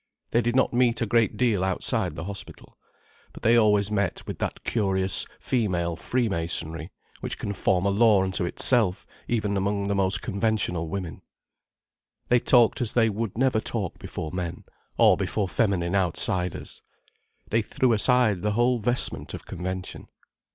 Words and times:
They 0.31 0.41
did 0.41 0.55
not 0.55 0.73
meet 0.73 0.99
a 1.01 1.05
great 1.05 1.37
deal 1.37 1.63
outside 1.63 2.15
the 2.15 2.23
hospital. 2.23 2.75
But 3.33 3.43
they 3.43 3.55
always 3.55 3.91
met 3.91 4.25
with 4.25 4.39
that 4.39 4.63
curious 4.63 5.27
female 5.39 5.95
freemasonry 5.95 6.89
which 7.19 7.37
can 7.37 7.53
form 7.53 7.85
a 7.85 7.91
law 7.91 8.23
unto 8.23 8.43
itself 8.43 9.05
even 9.27 9.55
among 9.55 9.95
most 9.95 10.23
conventional 10.23 10.89
women. 10.89 11.21
They 12.29 12.39
talked 12.39 12.81
as 12.81 12.93
they 12.93 13.11
would 13.11 13.37
never 13.37 13.59
talk 13.59 13.99
before 13.99 14.31
men, 14.31 14.63
or 14.97 15.17
before 15.17 15.47
feminine 15.47 15.93
outsiders. 15.95 16.81
They 17.51 17.61
threw 17.61 17.93
aside 17.93 18.41
the 18.41 18.53
whole 18.53 18.79
vestment 18.79 19.35
of 19.35 19.45
convention. 19.45 20.07